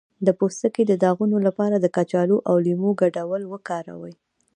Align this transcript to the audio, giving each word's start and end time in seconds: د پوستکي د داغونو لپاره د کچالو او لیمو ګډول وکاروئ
د 0.25 0.29
پوستکي 0.39 0.83
د 0.87 0.93
داغونو 1.03 1.37
لپاره 1.47 1.75
د 1.79 1.85
کچالو 1.95 2.37
او 2.49 2.55
لیمو 2.65 2.89
ګډول 3.01 3.41
وکاروئ 3.53 4.13